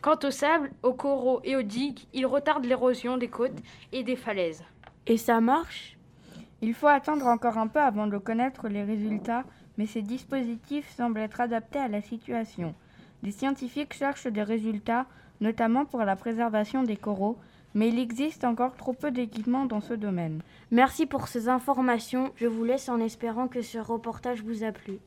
Quant 0.00 0.18
au 0.22 0.30
sable, 0.30 0.70
aux 0.82 0.94
coraux 0.94 1.40
et 1.42 1.56
aux 1.56 1.62
digues, 1.62 2.00
ils 2.12 2.26
retardent 2.26 2.64
l'érosion 2.64 3.16
des 3.16 3.28
côtes 3.28 3.58
et 3.92 4.04
des 4.04 4.16
falaises. 4.16 4.62
Et 5.06 5.16
ça 5.16 5.40
marche? 5.40 5.98
Il 6.62 6.74
faut 6.74 6.86
attendre 6.86 7.26
encore 7.26 7.58
un 7.58 7.66
peu 7.66 7.80
avant 7.80 8.06
de 8.06 8.18
connaître 8.18 8.68
les 8.68 8.82
résultats, 8.82 9.44
mais 9.78 9.86
ces 9.86 10.02
dispositifs 10.02 10.94
semblent 10.96 11.20
être 11.20 11.40
adaptés 11.40 11.78
à 11.78 11.88
la 11.88 12.00
situation. 12.00 12.74
Les 13.22 13.32
scientifiques 13.32 13.94
cherchent 13.94 14.26
des 14.26 14.42
résultats, 14.42 15.06
notamment 15.40 15.84
pour 15.84 16.00
la 16.00 16.16
préservation 16.16 16.82
des 16.82 16.96
coraux, 16.96 17.38
mais 17.74 17.88
il 17.88 17.98
existe 17.98 18.44
encore 18.44 18.74
trop 18.76 18.94
peu 18.94 19.10
d'équipements 19.10 19.66
dans 19.66 19.80
ce 19.80 19.94
domaine. 19.94 20.40
Merci 20.70 21.04
pour 21.04 21.28
ces 21.28 21.48
informations. 21.48 22.32
Je 22.36 22.46
vous 22.46 22.64
laisse 22.64 22.88
en 22.88 23.00
espérant 23.00 23.48
que 23.48 23.62
ce 23.62 23.78
reportage 23.78 24.42
vous 24.42 24.64
a 24.64 24.72
plu. 24.72 24.98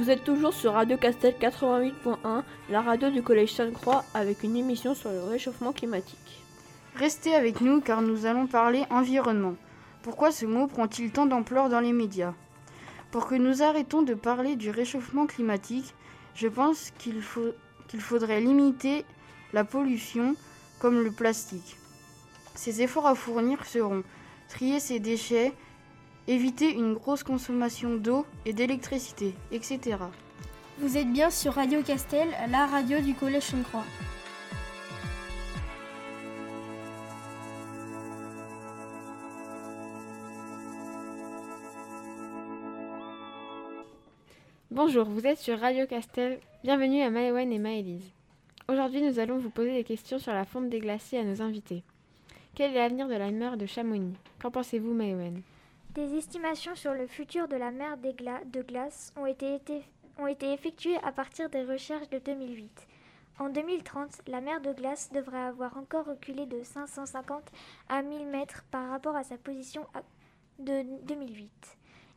Vous 0.00 0.08
êtes 0.08 0.24
toujours 0.24 0.54
sur 0.54 0.72
Radio 0.72 0.96
Castel 0.96 1.34
88.1, 1.38 2.42
la 2.70 2.80
radio 2.80 3.10
du 3.10 3.22
Collège 3.22 3.52
Sainte-Croix, 3.52 4.02
avec 4.14 4.42
une 4.44 4.56
émission 4.56 4.94
sur 4.94 5.10
le 5.10 5.24
réchauffement 5.24 5.74
climatique. 5.74 6.42
Restez 6.96 7.34
avec 7.34 7.60
nous 7.60 7.82
car 7.82 8.00
nous 8.00 8.24
allons 8.24 8.46
parler 8.46 8.84
environnement. 8.88 9.56
Pourquoi 10.02 10.32
ce 10.32 10.46
mot 10.46 10.68
prend-il 10.68 11.10
tant 11.12 11.26
d'ampleur 11.26 11.68
dans 11.68 11.80
les 11.80 11.92
médias? 11.92 12.32
Pour 13.10 13.26
que 13.26 13.34
nous 13.34 13.62
arrêtons 13.62 14.00
de 14.00 14.14
parler 14.14 14.56
du 14.56 14.70
réchauffement 14.70 15.26
climatique, 15.26 15.94
je 16.34 16.48
pense 16.48 16.92
qu'il 16.96 17.22
qu'il 17.88 18.00
faudrait 18.00 18.40
limiter 18.40 19.04
la 19.52 19.64
pollution 19.64 20.34
comme 20.78 21.02
le 21.02 21.10
plastique. 21.10 21.76
Ces 22.54 22.80
efforts 22.80 23.06
à 23.06 23.14
fournir 23.14 23.66
seront 23.66 24.02
trier 24.48 24.80
ces 24.80 24.98
déchets, 24.98 25.52
éviter 26.28 26.72
une 26.72 26.94
grosse 26.94 27.22
consommation 27.22 27.96
d'eau 27.96 28.26
et 28.44 28.52
d'électricité, 28.52 29.34
etc. 29.52 29.96
Vous 30.78 30.96
êtes 30.96 31.12
bien 31.12 31.30
sur 31.30 31.54
Radio 31.54 31.82
Castel, 31.82 32.28
la 32.50 32.66
radio 32.66 33.00
du 33.00 33.14
Collège 33.14 33.42
Sainte-Croix. 33.42 33.84
Bonjour, 44.70 45.04
vous 45.04 45.26
êtes 45.26 45.38
sur 45.38 45.58
Radio 45.58 45.86
Castel. 45.86 46.38
Bienvenue 46.62 47.02
à 47.02 47.10
Maëwen 47.10 47.52
et 47.52 47.58
Maëlise. 47.58 48.12
Aujourd'hui, 48.68 49.02
nous 49.02 49.18
allons 49.18 49.36
vous 49.36 49.50
poser 49.50 49.72
des 49.72 49.84
questions 49.84 50.18
sur 50.18 50.32
la 50.32 50.44
fonte 50.44 50.70
des 50.70 50.78
glaciers 50.78 51.18
à 51.18 51.24
nos 51.24 51.42
invités. 51.42 51.82
Quel 52.54 52.70
est 52.70 52.76
l'avenir 52.76 53.08
de 53.08 53.14
la 53.14 53.30
mer 53.30 53.56
de 53.56 53.66
Chamonix? 53.66 54.14
Qu'en 54.40 54.50
pensez-vous, 54.50 54.94
Maëwen? 54.94 55.42
Des 55.94 56.16
estimations 56.16 56.76
sur 56.76 56.94
le 56.94 57.08
futur 57.08 57.48
de 57.48 57.56
la 57.56 57.72
mer 57.72 57.96
de 57.98 58.62
glace 58.62 59.12
ont 59.16 59.26
été, 59.26 59.82
effectuées 60.40 60.98
à 61.02 61.10
partir 61.10 61.50
des 61.50 61.64
recherches 61.64 62.08
de 62.10 62.18
2008. 62.18 62.86
En 63.40 63.48
2030, 63.48 64.22
la 64.28 64.40
mer 64.40 64.60
de 64.60 64.72
glace 64.72 65.10
devrait 65.12 65.42
avoir 65.42 65.76
encore 65.76 66.06
reculé 66.06 66.46
de 66.46 66.62
550 66.62 67.42
à 67.88 68.02
1000 68.02 68.26
mètres 68.28 68.64
par 68.70 68.88
rapport 68.90 69.16
à 69.16 69.24
sa 69.24 69.36
position 69.36 69.84
de 70.60 70.84
2008 71.06 71.50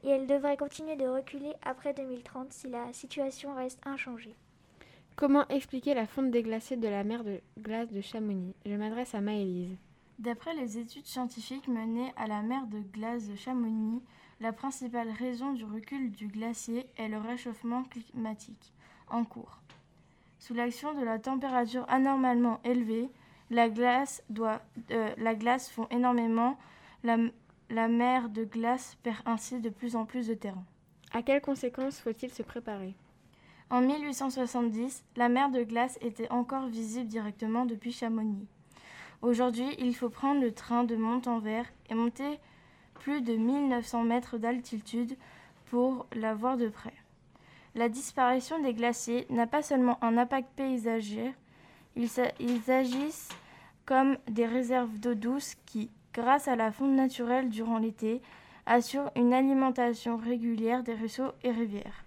et 0.04 0.10
elle 0.10 0.28
devrait 0.28 0.58
continuer 0.58 0.96
de 0.96 1.08
reculer 1.08 1.54
après 1.64 1.94
2030 1.94 2.52
si 2.52 2.70
la 2.70 2.92
situation 2.94 3.56
reste 3.56 3.80
inchangée. 3.86 4.36
Comment 5.16 5.48
expliquer 5.48 5.94
la 5.94 6.06
fonte 6.06 6.30
des 6.30 6.44
glaciers 6.44 6.78
de 6.78 6.88
la 6.88 7.04
mer 7.04 7.24
de 7.24 7.40
glace 7.60 7.92
de 7.92 8.02
Chamonix? 8.02 8.54
Je 8.66 8.76
m'adresse 8.76 9.16
à 9.16 9.22
Maëlys. 9.22 9.78
D'après 10.20 10.54
les 10.54 10.78
études 10.78 11.06
scientifiques 11.06 11.68
menées 11.68 12.14
à 12.18 12.28
la 12.28 12.42
mer 12.42 12.68
de 12.68 12.80
glace 12.80 13.28
de 13.28 13.36
Chamonix, 13.36 14.02
la 14.40 14.54
principale 14.54 15.10
raison 15.10 15.54
du 15.54 15.64
recul 15.64 16.12
du 16.12 16.28
glacier 16.28 16.86
est 16.98 17.08
le 17.08 17.18
réchauffement 17.18 17.84
climatique 17.84 18.74
en 19.10 19.24
cours. 19.24 19.60
Sous 20.40 20.54
l'action 20.54 20.94
de 20.94 21.04
la 21.04 21.20
température 21.20 21.86
anormalement 21.90 22.60
élevée, 22.64 23.10
la 23.50 23.70
glace, 23.70 24.24
doit, 24.30 24.62
euh, 24.92 25.14
la 25.18 25.36
glace 25.36 25.70
fond 25.70 25.88
énormément. 25.90 26.58
La, 27.04 27.18
la 27.70 27.88
mer 27.88 28.30
de 28.30 28.44
glace 28.44 28.98
perd 29.04 29.22
ainsi 29.26 29.60
de 29.60 29.70
plus 29.70 29.96
en 29.96 30.06
plus 30.06 30.28
de 30.28 30.34
terrain. 30.34 30.66
À 31.12 31.22
quelles 31.22 31.42
conséquences 31.42 32.00
faut-il 32.00 32.32
se 32.32 32.44
préparer? 32.44 32.96
En 33.70 33.82
1870, 33.82 35.04
la 35.16 35.30
mer 35.30 35.50
de 35.50 35.64
glace 35.64 35.98
était 36.02 36.30
encore 36.30 36.68
visible 36.68 37.08
directement 37.08 37.66
depuis 37.66 37.92
Chamonix. 37.92 38.48
Aujourd'hui, 39.24 39.74
il 39.80 39.96
faut 39.96 40.10
prendre 40.10 40.42
le 40.42 40.52
train 40.52 40.84
de 40.84 40.98
Montanvert 40.98 41.66
et 41.90 41.96
monter 41.96 42.42
plus 42.96 43.22
de 43.22 43.34
1900 43.34 44.04
mètres 44.04 44.38
d'altitude 44.38 45.16
pour 45.68 46.06
la 46.14 46.34
voir 46.34 46.58
de 46.58 46.68
près. 46.68 46.94
La 47.74 47.88
disparition 47.88 48.62
des 48.62 48.74
glaciers 48.74 49.26
n'a 49.30 49.48
pas 49.48 49.62
seulement 49.62 49.98
un 50.04 50.18
impact 50.18 50.50
paysager, 50.58 51.34
ils, 51.96 52.10
ils 52.42 52.70
agissent 52.70 53.30
comme 53.86 54.18
des 54.28 54.46
réserves 54.46 55.00
d'eau 55.00 55.14
douce 55.14 55.56
qui, 55.68 55.90
grâce 56.14 56.50
à 56.50 56.58
la 56.58 56.74
fonte 56.74 56.94
naturelle 56.94 57.50
durant 57.50 57.78
l'été, 57.78 58.22
assurent 58.66 59.12
une 59.16 59.34
alimentation 59.34 60.18
régulière 60.18 60.84
des 60.84 60.96
ruisseaux 60.96 61.32
et 61.44 61.52
rivières. 61.52 62.04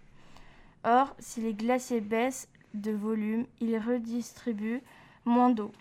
Or, 0.85 1.17
si 1.19 1.41
les 1.41 1.55
glaciers 1.55 2.03
baissent 2.03 2.51
de 2.75 2.93
volume, 2.93 3.47
ils 3.63 3.79
redistribuent 3.79 4.83
moins 5.25 5.49
d'eau. 5.49 5.73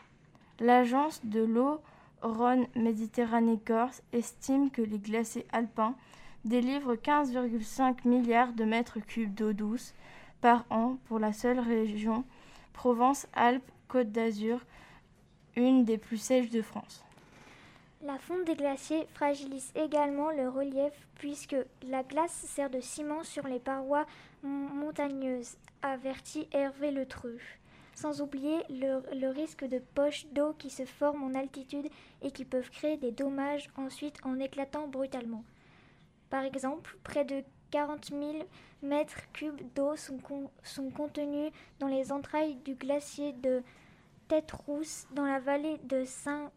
L'agence 0.59 1.19
de 1.25 1.41
l'eau 1.41 1.81
Rhône-Méditerranée-Corse 2.21 4.01
estime 4.13 4.71
que 4.71 4.81
les 4.81 4.99
glaciers 4.99 5.45
alpins 5.51 5.95
délivrent 6.45 6.95
15,5 6.95 8.07
milliards 8.07 8.53
de 8.53 8.63
mètres 8.63 8.99
cubes 8.99 9.33
d'eau 9.33 9.51
douce 9.51 9.93
par 10.39 10.65
an 10.69 10.97
pour 11.05 11.19
la 11.19 11.33
seule 11.33 11.59
région 11.59 12.23
Provence-Alpes-Côte 12.73 14.11
d'Azur, 14.11 14.61
une 15.55 15.83
des 15.83 15.97
plus 15.97 16.17
sèches 16.17 16.49
de 16.49 16.61
France. 16.61 17.03
La 18.01 18.17
fonte 18.17 18.45
des 18.45 18.55
glaciers 18.55 19.07
fragilise 19.13 19.71
également 19.75 20.29
le 20.29 20.47
relief 20.47 20.93
puisque 21.15 21.55
la 21.87 22.03
glace 22.03 22.31
sert 22.31 22.69
de 22.69 22.79
ciment 22.79 23.23
sur 23.23 23.47
les 23.47 23.59
parois 23.59 24.05
montagneuses, 24.43 25.57
avertit 25.81 26.47
Hervé 26.51 26.91
Le 26.91 27.05
Treux. 27.05 27.39
Sans 27.95 28.21
oublier 28.21 28.57
le, 28.69 29.29
risque 29.29 29.65
de 29.65 29.79
poches 29.79 30.27
d'eau 30.33 30.53
qui 30.53 30.69
se 30.69 30.85
forment 30.85 31.23
en 31.23 31.33
altitude 31.33 31.89
et 32.21 32.31
qui 32.31 32.43
peuvent 32.43 32.69
créer 32.69 32.97
des 32.97 33.11
dommages 33.11 33.69
ensuite 33.77 34.17
en 34.23 34.37
éclatant 34.39 34.87
brutalement. 34.87 35.43
Par 36.29 36.43
exemple, 36.43 36.97
près 37.03 37.23
de 37.23 37.43
40 37.71 38.09
000 38.09 38.21
mètres 38.83 39.31
cubes 39.31 39.61
d'eau 39.75 39.95
sont, 39.95 40.17
con- 40.17 40.51
sont 40.61 40.89
contenus 40.89 41.51
dans 41.79 41.87
les 41.87 42.11
entrailles 42.11 42.55
du 42.65 42.75
glacier 42.75 43.31
de 43.31 43.63
Tête-Rousse 44.27 45.07
dans 45.11 45.25
la 45.25 45.39
vallée 45.39 45.77
de 45.83 46.03
Saint-Gervais, 46.03 46.51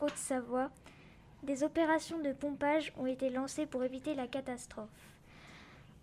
Haute-Savoie. 0.00 0.70
Des 1.42 1.64
opérations 1.64 2.20
de 2.20 2.32
pompage 2.32 2.92
ont 2.96 3.06
été 3.06 3.28
lancées 3.30 3.66
pour 3.66 3.82
éviter 3.82 4.14
la 4.14 4.28
catastrophe. 4.28 4.88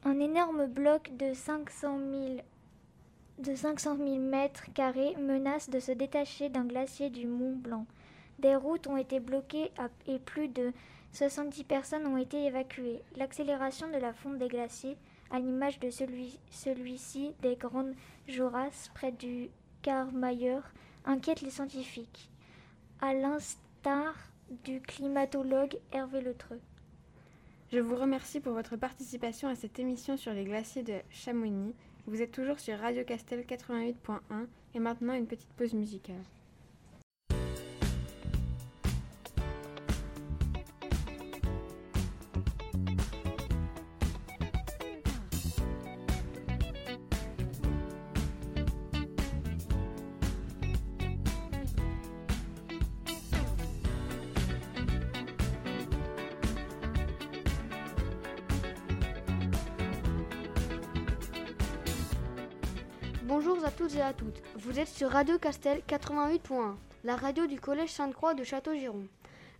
Un 0.03 0.19
énorme 0.19 0.65
bloc 0.67 1.15
de 1.15 1.33
500 1.33 1.99
000 1.99 2.41
de 3.39 3.55
500 3.55 3.97
000 3.97 4.17
mètres 4.17 4.65
carrés 4.73 5.15
menace 5.17 5.69
de 5.69 5.79
se 5.79 5.91
détacher 5.91 6.49
d'un 6.49 6.65
glacier 6.65 7.09
du 7.09 7.27
Mont 7.27 7.55
Blanc. 7.55 7.85
Des 8.39 8.55
routes 8.55 8.87
ont 8.87 8.97
été 8.97 9.19
bloquées 9.19 9.71
et 10.07 10.19
plus 10.19 10.47
de 10.47 10.71
70 11.13 11.63
personnes 11.63 12.07
ont 12.07 12.17
été 12.17 12.45
évacuées. 12.45 13.01
L'accélération 13.15 13.87
de 13.89 13.97
la 13.97 14.13
fonte 14.13 14.37
des 14.37 14.47
glaciers, 14.47 14.97
à 15.31 15.39
l'image 15.39 15.79
de 15.79 15.89
celui- 15.89 16.39
celui-ci 16.49 17.33
des 17.41 17.55
Grandes 17.55 17.93
Jorasses 18.27 18.91
près 18.93 19.11
du 19.11 19.49
Carmailleur, 19.81 20.63
inquiète 21.05 21.41
les 21.41 21.49
scientifiques, 21.49 22.29
à 23.01 23.13
l'instar 23.13 24.15
du 24.63 24.81
climatologue 24.81 25.77
Hervé 25.91 26.21
Letreux. 26.21 26.61
Je 27.71 27.79
vous 27.79 27.95
remercie 27.95 28.39
pour 28.39 28.53
votre 28.53 28.77
participation 28.77 29.49
à 29.49 29.55
cette 29.55 29.77
émission 29.79 30.15
sur 30.17 30.33
les 30.33 30.45
glaciers 30.45 30.83
de 30.83 30.99
Chamonix. 31.09 31.75
Vous 32.07 32.21
êtes 32.21 32.31
toujours 32.31 32.57
sur 32.57 32.79
Radio 32.79 33.03
Castel 33.03 33.41
88.1 33.41 34.47
et 34.73 34.79
maintenant 34.79 35.13
une 35.13 35.27
petite 35.27 35.51
pause 35.57 35.73
musicale. 35.73 36.23
Vous 64.55 64.79
êtes 64.79 64.87
sur 64.87 65.09
Radio 65.11 65.37
Castel 65.37 65.81
88.1, 65.87 66.75
la 67.03 67.15
radio 67.15 67.45
du 67.45 67.59
Collège 67.59 67.91
Sainte-Croix 67.91 68.33
de 68.33 68.43
Château-Giron. 68.43 69.07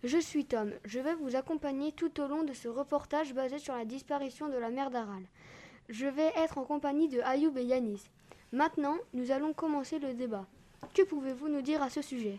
Je 0.02 0.18
suis 0.18 0.44
Tom. 0.44 0.72
Je 0.84 0.98
vais 0.98 1.14
vous 1.14 1.36
accompagner 1.36 1.92
tout 1.92 2.20
au 2.20 2.26
long 2.26 2.42
de 2.42 2.52
ce 2.52 2.68
reportage 2.68 3.34
basé 3.34 3.58
sur 3.58 3.74
la 3.74 3.84
disparition 3.84 4.48
de 4.48 4.56
la 4.56 4.70
mer 4.70 4.90
d'Aral. 4.90 5.22
Je 5.88 6.06
vais 6.06 6.32
être 6.36 6.58
en 6.58 6.64
compagnie 6.64 7.08
de 7.08 7.20
Ayoub 7.20 7.56
et 7.56 7.64
Yanis. 7.64 8.02
Maintenant, 8.52 8.96
nous 9.12 9.30
allons 9.30 9.52
commencer 9.52 9.98
le 9.98 10.14
débat. 10.14 10.46
Que 10.94 11.02
pouvez-vous 11.02 11.48
nous 11.48 11.62
dire 11.62 11.82
à 11.82 11.90
ce 11.90 12.02
sujet? 12.02 12.38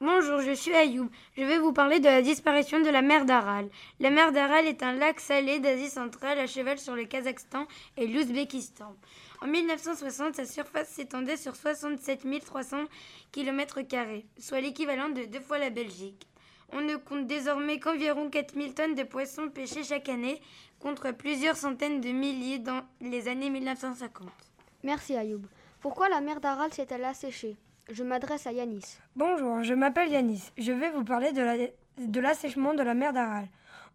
Bonjour, 0.00 0.40
je 0.40 0.52
suis 0.52 0.74
Ayoub. 0.74 1.08
Je 1.36 1.44
vais 1.44 1.58
vous 1.58 1.72
parler 1.72 2.00
de 2.00 2.06
la 2.06 2.20
disparition 2.20 2.80
de 2.80 2.90
la 2.90 3.00
mer 3.00 3.24
d'Aral. 3.24 3.68
La 4.00 4.10
mer 4.10 4.32
d'Aral 4.32 4.66
est 4.66 4.82
un 4.82 4.92
lac 4.92 5.20
salé 5.20 5.60
d'Asie 5.60 5.88
centrale 5.88 6.38
à 6.38 6.46
cheval 6.48 6.78
sur 6.78 6.96
le 6.96 7.04
Kazakhstan 7.04 7.66
et 7.96 8.08
l'Ouzbékistan. 8.08 8.96
En 9.44 9.48
1960, 9.48 10.36
sa 10.36 10.46
surface 10.46 10.88
s'étendait 10.88 11.36
sur 11.36 11.54
67 11.54 12.22
300 12.44 12.84
km, 13.30 13.80
soit 14.38 14.60
l'équivalent 14.62 15.10
de 15.10 15.24
deux 15.26 15.40
fois 15.40 15.58
la 15.58 15.68
Belgique. 15.68 16.26
On 16.72 16.80
ne 16.80 16.96
compte 16.96 17.26
désormais 17.26 17.78
qu'environ 17.78 18.30
4000 18.30 18.72
tonnes 18.72 18.94
de 18.94 19.02
poissons 19.02 19.50
pêchés 19.50 19.84
chaque 19.84 20.08
année, 20.08 20.40
contre 20.80 21.10
plusieurs 21.10 21.56
centaines 21.56 22.00
de 22.00 22.08
milliers 22.08 22.58
dans 22.58 22.80
les 23.02 23.28
années 23.28 23.50
1950. 23.50 24.28
Merci 24.82 25.14
Ayoub. 25.14 25.42
Pourquoi 25.80 26.08
la 26.08 26.22
mer 26.22 26.40
d'Aral 26.40 26.72
s'est-elle 26.72 27.04
asséchée? 27.04 27.56
Je 27.90 28.02
m'adresse 28.02 28.46
à 28.46 28.52
Yanis. 28.52 28.96
Bonjour, 29.14 29.62
je 29.62 29.74
m'appelle 29.74 30.10
Yanis. 30.10 30.50
Je 30.56 30.72
vais 30.72 30.88
vous 30.90 31.04
parler 31.04 31.32
de 31.32 31.42
la- 31.42 31.68
de 31.98 32.20
l'assèchement 32.20 32.72
de 32.72 32.82
la 32.82 32.94
mer 32.94 33.12
d'Aral. 33.12 33.46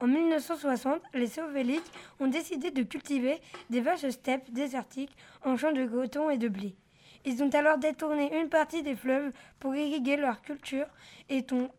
En 0.01 0.07
1960, 0.07 1.01
les 1.13 1.27
Soviétiques 1.27 1.91
ont 2.19 2.27
décidé 2.27 2.71
de 2.71 2.83
cultiver 2.83 3.41
des 3.69 3.81
vastes 3.81 4.09
steppes 4.11 4.49
désertiques 4.51 5.15
en 5.43 5.57
champs 5.57 5.73
de 5.73 5.85
coton 5.85 6.29
et 6.29 6.37
de 6.37 6.47
blé. 6.47 6.75
Ils 7.25 7.43
ont 7.43 7.49
alors 7.49 7.77
détourné 7.77 8.33
une 8.39 8.47
partie 8.47 8.81
des 8.81 8.95
fleuves 8.95 9.33
pour 9.59 9.75
irriguer 9.75 10.15
leur 10.15 10.41
culture 10.41 10.85
et, 11.27 11.45
ont- 11.51 11.69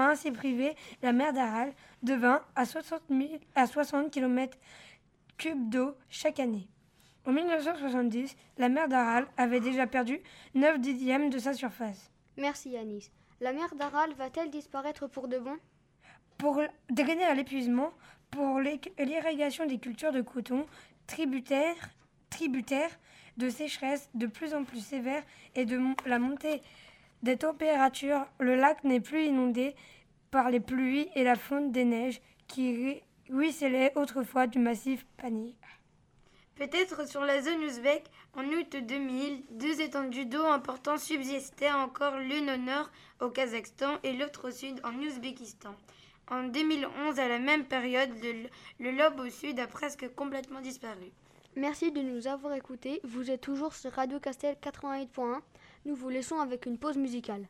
ainsi 0.00 0.30
privé 0.32 0.74
la 1.02 1.12
mer 1.12 1.34
d'Aral 1.34 1.74
de 2.02 2.14
20 2.14 2.42
à 2.56 2.64
60, 2.64 3.02
000 3.10 3.28
à 3.54 3.66
60 3.66 4.10
km 4.10 4.56
cubes 5.36 5.68
d'eau 5.68 5.94
chaque 6.08 6.40
année. 6.40 6.68
En 7.26 7.32
1970, 7.32 8.34
la 8.56 8.70
mer 8.70 8.88
d'Aral 8.88 9.26
avait 9.36 9.60
déjà 9.60 9.86
perdu 9.86 10.20
9 10.54 10.80
dixièmes 10.80 11.28
de 11.28 11.38
sa 11.38 11.52
surface. 11.52 12.10
Merci 12.38 12.70
Yanis. 12.70 13.10
La 13.42 13.52
mer 13.52 13.68
d'Aral 13.74 14.14
va-t-elle 14.14 14.48
disparaître 14.50 15.06
pour 15.06 15.28
de 15.28 15.38
bon? 15.38 15.58
Pour 16.38 16.60
drainer 16.90 17.24
à 17.24 17.34
l'épuisement, 17.34 17.92
pour 18.30 18.60
l'irrigation 18.60 19.66
des 19.66 19.78
cultures 19.78 20.12
de 20.12 20.20
coton, 20.22 20.66
tributaires, 21.06 21.88
de 23.36 23.48
sécheresse 23.50 24.08
de 24.14 24.26
plus 24.26 24.54
en 24.54 24.64
plus 24.64 24.80
sévère 24.84 25.22
et 25.54 25.64
de 25.64 25.80
la 26.06 26.18
montée 26.18 26.62
des 27.22 27.36
températures, 27.36 28.26
le 28.38 28.54
lac 28.56 28.84
n'est 28.84 29.00
plus 29.00 29.24
inondé 29.26 29.74
par 30.30 30.50
les 30.50 30.60
pluies 30.60 31.08
et 31.14 31.24
la 31.24 31.36
fonte 31.36 31.72
des 31.72 31.84
neiges 31.84 32.20
qui 32.46 32.74
ru- 32.76 33.34
ruisselaient 33.34 33.92
autrefois 33.96 34.46
du 34.46 34.58
massif 34.58 35.06
Pani. 35.16 35.56
Peut-être 36.56 37.08
sur 37.08 37.22
la 37.24 37.40
zone 37.40 37.62
ouzbek, 37.64 38.04
en 38.34 38.44
août 38.44 38.76
2000, 38.76 39.44
deux 39.52 39.80
étendues 39.80 40.26
d'eau 40.26 40.44
importantes 40.44 40.98
subsistaient 40.98 41.72
encore 41.72 42.18
l'une 42.18 42.50
au 42.50 42.56
nord 42.56 42.90
au 43.20 43.30
Kazakhstan 43.30 43.98
et 44.02 44.12
l'autre 44.12 44.48
au 44.48 44.50
sud 44.50 44.80
en 44.84 44.92
Ouzbékistan. 44.94 45.74
En 46.30 46.42
2011, 46.44 47.18
à 47.18 47.26
la 47.26 47.38
même 47.38 47.64
période, 47.64 48.10
le, 48.78 48.90
lobe 48.90 49.20
au 49.20 49.30
sud 49.30 49.58
a 49.60 49.66
presque 49.66 50.14
complètement 50.14 50.60
disparu. 50.60 51.10
Merci 51.56 51.90
de 51.90 52.02
nous 52.02 52.26
avoir 52.26 52.52
écoutés. 52.52 53.00
Vous 53.02 53.30
êtes 53.30 53.40
toujours 53.40 53.74
sur 53.74 53.92
Radio 53.92 54.20
Castel 54.20 54.56
88.1. 54.62 55.40
Nous 55.86 55.94
vous 55.94 56.10
laissons 56.10 56.38
avec 56.38 56.66
une 56.66 56.76
pause 56.76 56.98
musicale. 56.98 57.48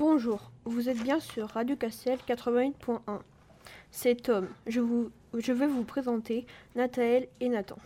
Bonjour, 0.00 0.50
vous 0.64 0.88
êtes 0.88 1.02
bien 1.02 1.20
sur 1.20 1.50
Radio 1.50 1.76
Castel 1.76 2.18
88.1. 2.26 3.20
C'est 3.90 4.14
Tom. 4.14 4.48
Je, 4.66 4.80
vais 5.52 5.66
vous 5.66 5.84
présenter 5.84 6.46
Nathaël 6.74 7.28
et 7.40 7.50
Nathan, 7.50 7.76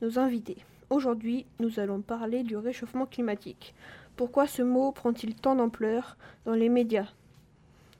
nos 0.00 0.18
invités. 0.18 0.56
Aujourd'hui, 0.88 1.44
nous 1.60 1.78
allons 1.78 2.00
parler 2.00 2.42
du 2.42 2.56
réchauffement 2.56 3.04
climatique. 3.04 3.74
Pourquoi 4.16 4.46
ce 4.46 4.62
mot 4.62 4.92
prend-il 4.92 5.34
tant 5.34 5.54
d'ampleur 5.54 6.16
dans 6.46 6.54
les 6.54 6.70
médias? 6.70 7.12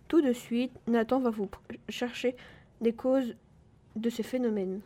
Tout 0.08 0.22
de 0.22 0.32
suite, 0.32 0.72
Nathan 0.86 1.20
va 1.20 1.28
vous 1.28 1.50
chercher 1.90 2.34
des 2.80 2.94
causes 2.94 3.36
de 3.96 4.08
ces 4.08 4.22
phénomènes. 4.22 4.80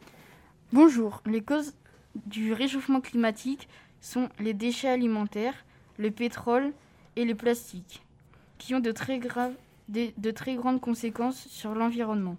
Bonjour, 0.72 1.22
les 1.24 1.40
causes 1.40 1.72
du 2.16 2.52
réchauffement 2.52 3.00
climatique 3.00 3.68
sont 4.00 4.28
les 4.40 4.54
déchets 4.54 4.88
alimentaires, 4.88 5.64
le 5.98 6.10
pétrole 6.10 6.72
et 7.14 7.24
les 7.24 7.36
plastiques 7.36 8.02
qui 8.58 8.74
ont 8.74 8.80
de 8.80 8.92
très, 8.92 9.18
graves, 9.18 9.54
de, 9.88 10.08
de 10.16 10.30
très 10.30 10.54
grandes 10.54 10.80
conséquences 10.80 11.46
sur 11.48 11.74
l'environnement. 11.74 12.36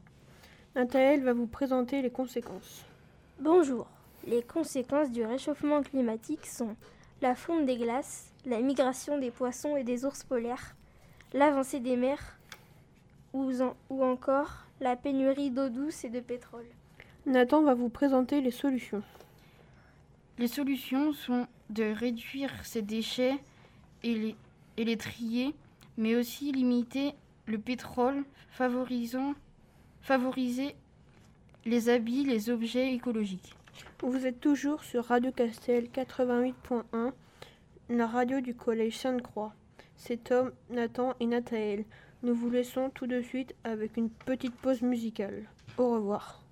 Nathaël 0.75 1.23
va 1.23 1.34
vous 1.34 1.47
présenter 1.47 2.01
les 2.01 2.12
conséquences. 2.12 2.86
Bonjour. 3.39 3.88
Les 4.27 4.41
conséquences 4.43 5.12
du 5.12 5.23
réchauffement 5.23 5.82
climatique 5.82 6.45
sont 6.45 6.75
la 7.21 7.34
fonte 7.36 7.65
des 7.65 7.77
glaces, 7.77 8.32
la 8.45 8.60
migration 8.62 9.17
des 9.17 9.32
poissons 9.32 9.77
et 9.77 9.84
des 9.84 10.06
ours 10.06 10.23
polaires, 10.23 10.75
l'avancée 11.34 11.80
des 11.80 11.95
mers 11.95 12.38
ou, 13.34 13.51
en- 13.62 13.75
ou 13.89 14.03
encore 14.03 14.65
la 14.82 14.95
pénurie 14.95 15.49
d'eau 15.49 15.69
douce 15.69 16.03
et 16.03 16.10
de 16.10 16.19
pétrole. 16.19 16.65
Nathan 17.25 17.62
va 17.63 17.73
vous 17.73 17.89
présenter 17.89 18.41
les 18.41 18.51
solutions. 18.51 19.03
Les 20.38 20.47
solutions 20.47 21.13
sont 21.13 21.47
de 21.69 21.84
réduire 21.84 22.51
ces 22.63 22.82
déchets 22.82 23.38
et 24.03 24.13
les, 24.13 24.36
et 24.77 24.84
les 24.86 24.97
trier, 24.97 25.56
mais 25.97 26.15
aussi 26.15 26.51
limiter 26.51 27.13
le 27.45 27.57
pétrole, 27.57 28.23
favorisant, 28.49 29.33
favoriser 30.01 30.75
les 31.65 31.89
habits, 31.89 32.23
les 32.23 32.49
objets 32.49 32.93
écologiques. 32.93 33.55
Vous 34.01 34.25
êtes 34.25 34.39
toujours 34.39 34.83
sur 34.83 35.05
Radio 35.05 35.31
Castel 35.31 35.86
88.1, 35.86 37.12
la 37.89 38.07
radio 38.07 38.41
du 38.41 38.55
collège 38.55 38.97
Sainte-Croix. 38.97 39.53
C'est 39.95 40.23
Tom, 40.25 40.51
Nathan 40.69 41.13
et 41.19 41.25
Nathaël. 41.25 41.86
Nous 42.23 42.33
vous 42.33 42.49
laissons 42.49 42.89
tout 42.89 43.07
de 43.07 43.21
suite 43.21 43.55
avec 43.63 43.97
une 43.97 44.10
petite 44.10 44.55
pause 44.55 44.81
musicale. 44.81 45.43
Au 45.77 45.91
revoir. 45.91 46.46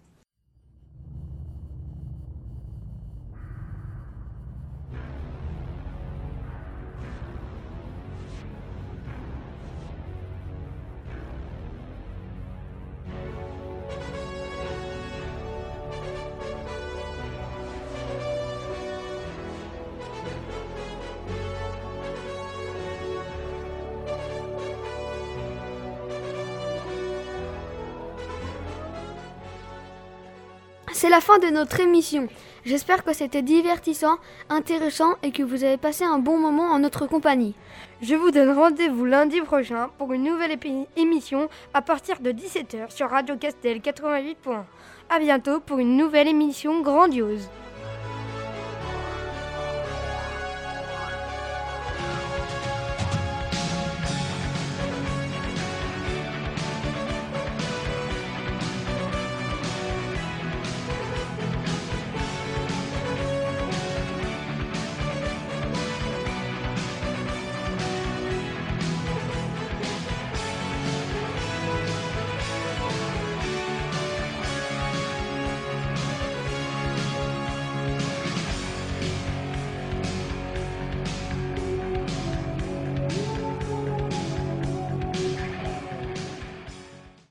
La 31.16 31.22
fin 31.22 31.40
de 31.40 31.48
notre 31.48 31.80
émission. 31.80 32.28
J'espère 32.66 33.06
que 33.06 33.14
c'était 33.14 33.42
divertissant, 33.42 34.18
intéressant 34.50 35.14
et 35.24 35.32
que 35.32 35.44
vous 35.44 35.64
avez 35.64 35.78
passé 35.78 36.04
un 36.04 36.20
bon 36.20 36.38
moment 36.38 36.74
en 36.74 36.80
notre 36.80 37.08
compagnie. 37.08 37.56
Je 38.02 38.16
vous 38.16 38.32
donne 38.32 38.52
rendez-vous 38.52 39.06
lundi 39.06 39.40
prochain 39.40 39.88
pour 39.98 40.12
une 40.12 40.26
nouvelle 40.26 40.60
émission 40.98 41.48
à 41.74 41.82
partir 41.82 42.20
de 42.20 42.34
17h 42.34 42.94
sur 42.94 43.10
Radio 43.12 43.38
Castel 43.38 43.78
88.1. 43.78 44.64
A 45.10 45.20
bientôt 45.20 45.62
pour 45.62 45.80
une 45.80 45.96
nouvelle 45.96 46.28
émission 46.28 46.82
grandiose. 46.82 47.48